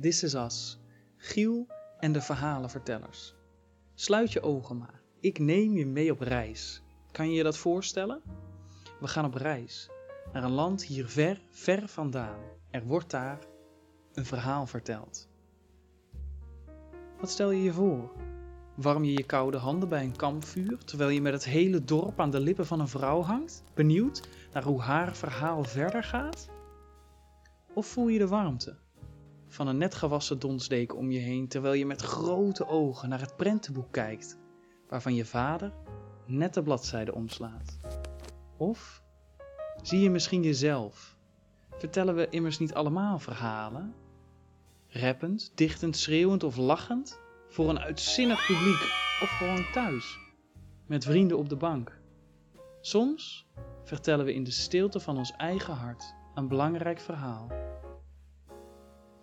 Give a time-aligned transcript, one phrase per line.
[0.00, 0.78] This is Us,
[1.16, 1.66] Giel
[1.98, 3.34] en de verhalenvertellers.
[3.94, 6.82] Sluit je ogen maar, ik neem je mee op reis.
[7.12, 8.22] Kan je je dat voorstellen?
[9.00, 9.90] We gaan op reis
[10.32, 12.38] naar een land hier ver, ver vandaan.
[12.70, 13.38] Er wordt daar
[14.12, 15.28] een verhaal verteld.
[17.20, 18.10] Wat stel je je voor?
[18.74, 22.30] Warm je je koude handen bij een kampvuur terwijl je met het hele dorp aan
[22.30, 26.48] de lippen van een vrouw hangt, benieuwd naar hoe haar verhaal verder gaat?
[27.74, 28.84] Of voel je de warmte
[29.56, 33.36] van een net gewassen donsdeken om je heen terwijl je met grote ogen naar het
[33.36, 34.38] prentenboek kijkt,
[34.88, 35.72] waarvan je vader
[36.26, 37.78] net de bladzijde omslaat?
[38.56, 39.02] Of
[39.82, 41.16] zie je misschien jezelf?
[41.70, 43.94] Vertellen we immers niet allemaal verhalen?
[44.88, 47.20] Rappend, dichtend, schreeuwend of lachend?
[47.48, 48.82] Voor een uitzinnig publiek
[49.22, 50.18] of gewoon thuis,
[50.86, 52.00] met vrienden op de bank.
[52.80, 53.46] Soms
[53.84, 57.48] vertellen we in de stilte van ons eigen hart een belangrijk verhaal,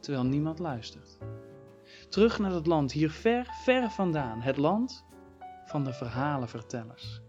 [0.03, 1.17] terwijl niemand luistert.
[2.09, 5.05] Terug naar het land hier ver, ver vandaan, het land
[5.65, 7.21] van de verhalenvertellers.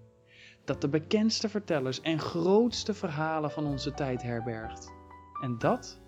[0.64, 4.92] Dat de bekendste vertellers en grootste verhalen van onze tijd herbergt.
[5.42, 6.00] En dat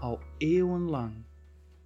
[0.00, 1.24] al eeuwenlang.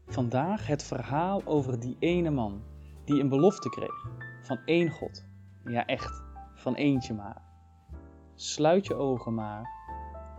[0.06, 2.62] Vandaag het verhaal over die ene man
[3.04, 4.06] die een belofte kreeg
[4.42, 5.24] van één God.
[5.64, 6.22] Ja, echt,
[6.54, 7.42] van eentje maar.
[8.34, 9.68] Sluit je ogen maar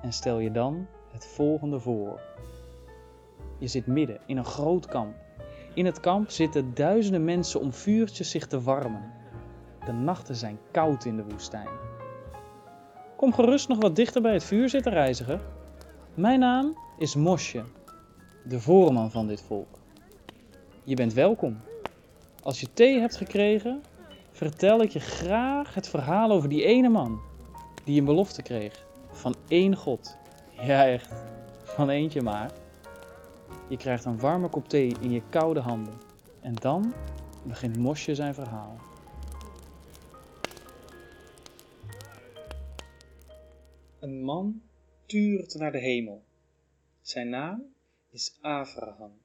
[0.02, 2.22] en stel je dan het volgende voor.
[3.58, 5.16] Je zit midden in een groot kamp.
[5.74, 9.12] In het kamp zitten duizenden mensen om vuurtjes zich te warmen.
[9.86, 11.70] De nachten zijn koud in de woestijn.
[13.16, 15.40] Kom gerust nog wat dichter bij het vuur zitten, reiziger.
[16.14, 17.64] Mijn naam is Mosje
[18.44, 19.80] de voorman van dit volk.
[20.84, 21.60] Je bent welkom.
[22.44, 23.82] Als je thee hebt gekregen,
[24.32, 27.20] vertel ik je graag het verhaal over die ene man
[27.84, 30.18] die een belofte kreeg van één God.
[30.62, 31.14] Ja, echt,
[31.64, 32.52] van eentje maar.
[33.70, 35.94] Je krijgt een warme kop thee in je koude handen.
[36.42, 36.94] En dan
[37.44, 38.78] begint Mosje zijn verhaal.
[44.00, 44.62] Een man
[45.06, 46.24] tuurt naar de hemel.
[47.02, 47.64] Zijn naam
[48.10, 49.18] is Abraham.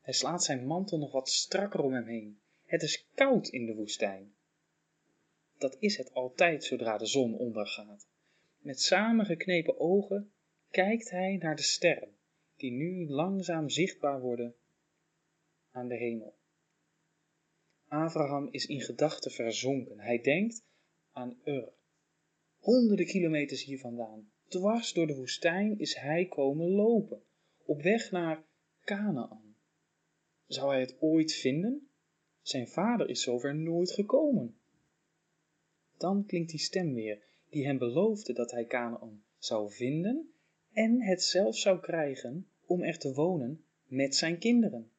[0.00, 2.38] Hij slaat zijn mantel nog wat strakker om hem heen.
[2.64, 4.32] Het is koud in de woestijn.
[5.58, 8.06] Dat is het altijd zodra de zon ondergaat.
[8.58, 10.30] Met samengeknepen ogen
[10.70, 12.16] kijkt hij naar de sterren,
[12.58, 14.54] die nu langzaam zichtbaar worden
[15.70, 16.34] aan de hemel.
[17.88, 20.00] Abraham is in gedachten verzonken.
[20.00, 20.64] Hij denkt
[21.12, 21.72] aan Ur.
[22.58, 27.22] Honderden kilometers hier vandaan, dwars door de woestijn, is hij komen lopen
[27.64, 28.44] op weg naar
[28.84, 29.56] Canaan.
[30.46, 31.88] Zou hij het ooit vinden?
[32.42, 34.56] Zijn vader is zover nooit gekomen.
[35.96, 40.32] Dan klinkt die stem weer, die hem beloofde dat hij Canaan zou vinden
[40.78, 44.90] en het zelf zou krijgen om er te wonen met zijn kinderen.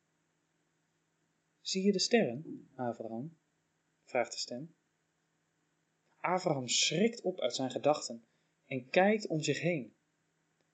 [1.61, 3.37] Zie je de sterren, Abraham?
[4.03, 4.75] vraagt de stem.
[6.19, 8.25] Abraham schrikt op uit zijn gedachten
[8.65, 9.93] en kijkt om zich heen.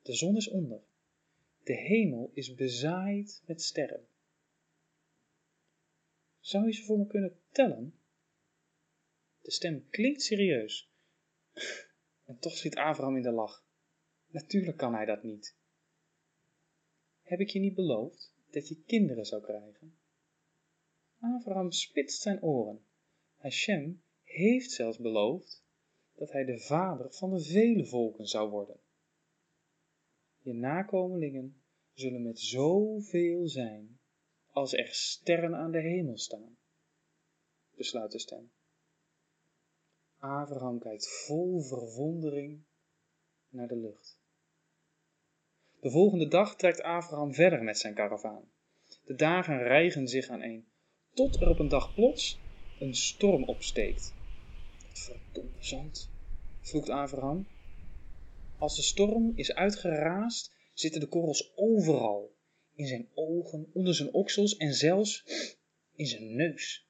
[0.01, 0.81] De zon is onder
[1.65, 4.07] de hemel is bezaaid met sterren.
[6.39, 7.99] Zou je ze voor me kunnen tellen?
[9.41, 10.89] De stem klinkt serieus.
[12.25, 13.64] En toch schiet Abraham in de lach.
[14.35, 15.55] Natuurlijk kan hij dat niet.
[17.21, 19.97] Heb ik je niet beloofd dat je kinderen zou krijgen?
[21.19, 22.85] Abraham spitst zijn oren.
[23.35, 25.63] Hashem heeft zelfs beloofd
[26.15, 28.79] dat hij de vader van de vele volken zou worden.
[30.41, 31.63] Je nakomelingen
[31.93, 33.99] zullen met zoveel zijn
[34.47, 36.57] als er sterren aan de hemel staan,
[37.75, 38.51] besluit de stem.
[40.17, 42.63] Abraham kijkt vol verwondering
[43.49, 44.23] naar de lucht.
[45.85, 48.51] De volgende dag trekt Abraham verder met zijn karavaan.
[49.03, 50.67] De dagen rijgen zich aan een,
[51.13, 52.43] tot er op een dag plots
[52.77, 54.15] een storm opsteekt.
[54.91, 56.11] Verdomme zand,
[56.59, 57.47] vloekt Abraham
[58.57, 62.35] als de storm is uitgeraasd, zitten de korrels overal.
[62.73, 65.23] In zijn ogen, onder zijn oksels en zelfs
[65.95, 66.87] in zijn neus.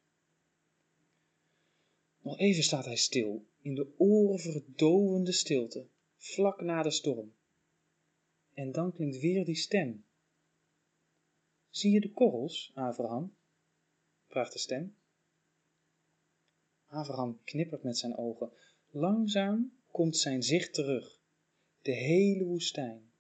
[2.22, 5.88] Nog even staat hij stil, in de oren verdovende stilte,
[6.18, 7.34] vlak na de storm.
[8.56, 10.06] En dan klinkt weer die stem.
[11.70, 13.36] Zie je de korrels, Abraham?
[14.28, 14.96] vraagt de stem.
[16.86, 18.52] Abraham knippert met zijn ogen.
[18.90, 21.20] Langzaam komt zijn zicht terug
[21.86, 23.12] de hele woestijn.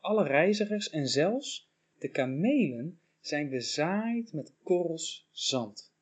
[0.00, 5.92] Alle reizigers en zelfs de kamelen zijn bezaaid met korrels zand.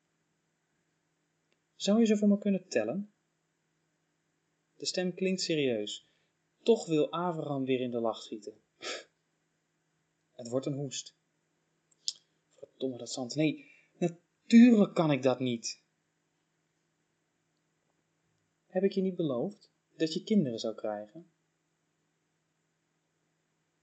[1.75, 3.13] Zou je ze voor me kunnen tellen?
[4.75, 6.09] De stem klinkt serieus.
[6.63, 8.63] Toch wil Abraham weer in de lach schieten.
[10.35, 11.15] Het wordt een hoest.
[12.55, 13.35] Verdomme dat zand.
[13.35, 15.83] Nee, natuurlijk kan ik dat niet.
[18.67, 21.31] Heb ik je niet beloofd dat je kinderen zou krijgen?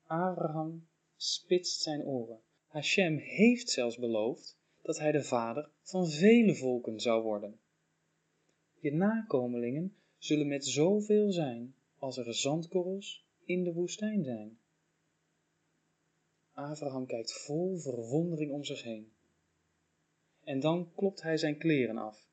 [0.06, 2.40] Abraham spitst zijn oren.
[2.66, 7.60] Hashem heeft zelfs beloofd dat hij de vader van vele volken zou worden.
[8.80, 14.58] Je nakomelingen zullen met zoveel zijn als er zandkorrels in de woestijn zijn.
[16.54, 19.12] Abraham kijkt vol verwondering om zich heen.
[20.44, 22.26] En dan klopt hij zijn kleren af.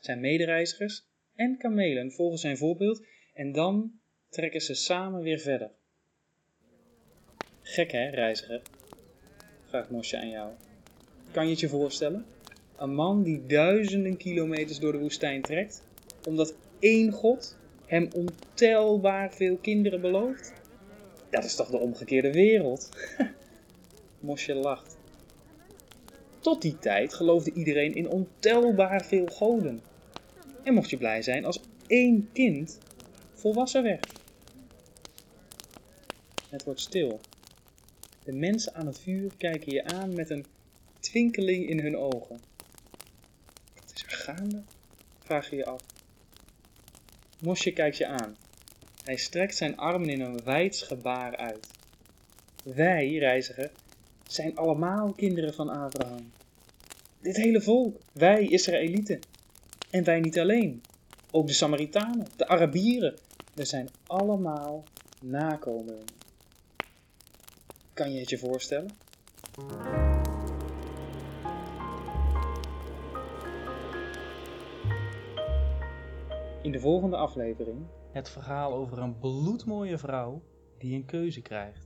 [0.00, 1.04] Zijn medereizigers
[1.34, 5.70] en kamelen volgen zijn voorbeeld en dan trekken ze samen weer verder.
[7.62, 8.62] Gek hè, reiziger?
[9.64, 10.52] Vraagt Mosje aan jou.
[11.30, 12.26] Kan je het je voorstellen?
[12.76, 15.82] Een man die duizenden kilometers door de woestijn trekt,
[16.26, 20.52] omdat één God hem ontelbaar veel kinderen belooft?
[21.30, 22.88] Dat is toch de omgekeerde wereld?
[24.20, 24.96] Mosje lacht.
[26.38, 29.80] Tot die tijd geloofde iedereen in ontelbaar veel goden.
[30.62, 32.78] En mocht je blij zijn als één kind
[33.32, 34.12] volwassen werd.
[36.48, 37.20] Het wordt stil.
[38.24, 40.46] De mensen aan het vuur kijken je aan met een
[41.00, 42.40] twinkeling in hun ogen.
[43.74, 44.62] Wat is er gaande?
[45.18, 45.82] Vraag je je af.
[47.40, 48.36] Mosje kijkt je aan.
[49.06, 51.68] Hij strekt zijn armen in een wijds gebaar uit.
[52.64, 53.70] Wij, reiziger,
[54.28, 56.32] zijn allemaal kinderen van Abraham.
[57.20, 59.20] Dit hele volk, wij Israëlieten.
[59.90, 60.82] En wij niet alleen.
[61.30, 63.14] Ook de Samaritanen, de Arabieren.
[63.54, 64.84] We zijn allemaal
[65.22, 66.04] nakomelingen.
[67.92, 68.90] Kan je het je voorstellen?
[76.62, 80.42] In de volgende aflevering Het verhaal over een bloedmooie vrouw
[80.78, 81.85] die een keuze krijgt.